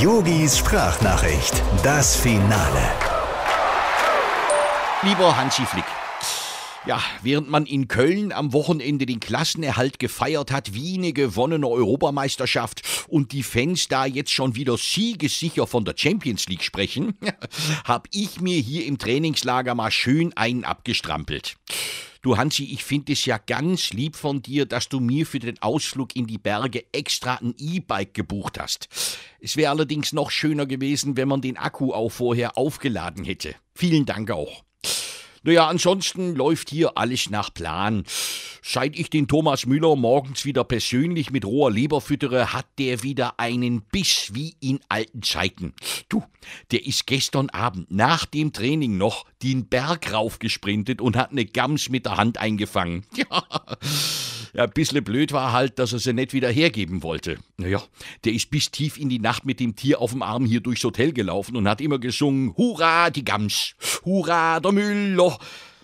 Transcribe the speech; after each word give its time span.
Yogis 0.00 0.56
Sprachnachricht, 0.56 1.62
das 1.82 2.16
Finale. 2.16 2.90
Lieber 5.02 5.36
Hansi 5.36 5.66
Flick. 5.66 5.84
Ja, 6.86 7.02
während 7.22 7.50
man 7.50 7.66
in 7.66 7.86
Köln 7.86 8.32
am 8.32 8.54
Wochenende 8.54 9.04
den 9.04 9.20
Klassenerhalt 9.20 9.98
gefeiert 9.98 10.52
hat, 10.52 10.72
wie 10.72 10.96
eine 10.96 11.12
gewonnene 11.12 11.68
Europameisterschaft 11.68 12.80
und 13.08 13.32
die 13.32 13.42
Fans 13.42 13.88
da 13.88 14.06
jetzt 14.06 14.32
schon 14.32 14.54
wieder 14.54 14.78
siegessicher 14.78 15.66
von 15.66 15.84
der 15.84 15.92
Champions 15.94 16.48
League 16.48 16.62
sprechen, 16.62 17.18
hab 17.84 18.08
ich 18.10 18.40
mir 18.40 18.58
hier 18.58 18.86
im 18.86 18.96
Trainingslager 18.96 19.74
mal 19.74 19.90
schön 19.90 20.34
einen 20.34 20.64
abgestrampelt. 20.64 21.56
Du 22.22 22.36
Hansi, 22.36 22.64
ich 22.64 22.84
finde 22.84 23.14
es 23.14 23.24
ja 23.24 23.38
ganz 23.38 23.92
lieb 23.92 24.14
von 24.14 24.42
dir, 24.42 24.66
dass 24.66 24.90
du 24.90 25.00
mir 25.00 25.24
für 25.24 25.38
den 25.38 25.60
Ausflug 25.62 26.14
in 26.16 26.26
die 26.26 26.36
Berge 26.36 26.84
extra 26.92 27.36
ein 27.36 27.54
E-Bike 27.56 28.12
gebucht 28.12 28.60
hast. 28.60 28.88
Es 29.40 29.56
wäre 29.56 29.70
allerdings 29.70 30.12
noch 30.12 30.30
schöner 30.30 30.66
gewesen, 30.66 31.16
wenn 31.16 31.28
man 31.28 31.40
den 31.40 31.56
Akku 31.56 31.94
auch 31.94 32.10
vorher 32.10 32.58
aufgeladen 32.58 33.24
hätte. 33.24 33.54
Vielen 33.74 34.04
Dank 34.04 34.30
auch. 34.30 34.64
Naja, 35.42 35.68
ansonsten 35.68 36.34
läuft 36.34 36.68
hier 36.68 36.98
alles 36.98 37.30
nach 37.30 37.52
Plan. 37.52 38.04
Seit 38.62 38.98
ich 38.98 39.08
den 39.08 39.26
Thomas 39.26 39.64
Müller 39.64 39.96
morgens 39.96 40.44
wieder 40.44 40.64
persönlich 40.64 41.30
mit 41.30 41.46
roher 41.46 41.70
Leber 41.70 42.02
füttere, 42.02 42.52
hat 42.52 42.66
der 42.78 43.02
wieder 43.02 43.40
einen 43.40 43.80
Biss 43.80 44.34
wie 44.34 44.54
in 44.60 44.80
alten 44.90 45.22
Zeiten. 45.22 45.72
Du, 46.10 46.22
der 46.72 46.86
ist 46.86 47.06
gestern 47.06 47.48
Abend 47.48 47.90
nach 47.90 48.26
dem 48.26 48.52
Training 48.52 48.98
noch 48.98 49.24
den 49.42 49.66
Berg 49.66 50.12
raufgesprintet 50.12 51.00
und 51.00 51.16
hat 51.16 51.30
eine 51.30 51.46
Gams 51.46 51.88
mit 51.88 52.04
der 52.04 52.16
Hand 52.16 52.38
eingefangen. 52.38 53.06
Ja. 53.16 53.44
Ja, 54.54 54.64
ein 54.64 54.70
bisschen 54.70 55.04
blöd 55.04 55.32
war 55.32 55.52
halt, 55.52 55.78
dass 55.78 55.92
er 55.92 55.98
sie 55.98 56.12
nicht 56.12 56.32
wieder 56.32 56.50
hergeben 56.50 57.02
wollte. 57.02 57.38
Naja, 57.56 57.82
der 58.24 58.32
ist 58.32 58.50
bis 58.50 58.70
tief 58.70 58.98
in 58.98 59.08
die 59.08 59.18
Nacht 59.18 59.44
mit 59.44 59.60
dem 59.60 59.76
Tier 59.76 60.00
auf 60.00 60.10
dem 60.10 60.22
Arm 60.22 60.44
hier 60.44 60.60
durchs 60.60 60.84
Hotel 60.84 61.12
gelaufen 61.12 61.56
und 61.56 61.68
hat 61.68 61.80
immer 61.80 61.98
gesungen, 61.98 62.56
Hurra, 62.56 63.10
die 63.10 63.24
Gams, 63.24 63.74
Hurra, 64.04 64.60
der 64.60 64.72
Müller. 64.72 65.38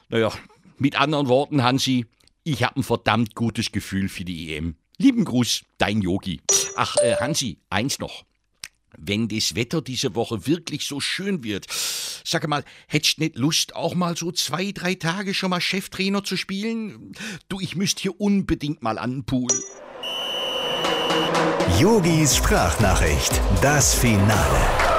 Naja, 0.08 0.33
mit 0.78 1.00
anderen 1.00 1.28
Worten, 1.28 1.62
Hansi, 1.62 2.06
ich 2.45 2.62
habe 2.62 2.81
ein 2.81 2.83
verdammt 2.83 3.34
gutes 3.34 3.73
Gefühl 3.73 4.08
für 4.08 4.25
die 4.25 4.55
EM. 4.55 4.77
Lieben 4.98 5.25
Gruß, 5.25 5.64
dein 5.78 6.01
Yogi. 6.01 6.41
Ach, 6.77 6.97
äh, 6.98 7.17
Hansi, 7.17 7.58
eins 7.70 7.98
noch. 7.98 8.25
Wenn 8.98 9.28
das 9.28 9.55
Wetter 9.55 9.83
diese 9.83 10.14
Woche 10.14 10.47
wirklich 10.47 10.86
so 10.86 11.00
schön 11.00 11.44
wird, 11.44 11.66
sag 12.25 12.47
mal, 12.48 12.64
hättest 12.89 13.19
nicht 13.19 13.36
Lust, 13.36 13.75
auch 13.75 13.94
mal 13.94 14.16
so 14.16 14.33
zwei, 14.33 14.72
drei 14.72 14.94
Tage 14.94 15.34
schon 15.34 15.50
mal 15.50 15.61
Cheftrainer 15.61 16.25
zu 16.25 16.36
spielen? 16.36 17.12
Du, 17.48 17.61
ich 17.61 17.77
müsste 17.77 18.02
hier 18.02 18.20
unbedingt 18.20 18.83
mal 18.83 18.98
an 18.98 19.11
den 19.11 19.24
Pool. 19.24 19.52
Yogis 21.78 22.36
Sprachnachricht, 22.36 23.41
das 23.61 23.94
Finale. 23.94 24.95